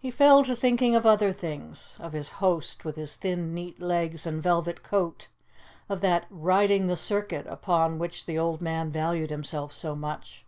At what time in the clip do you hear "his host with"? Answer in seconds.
2.12-2.96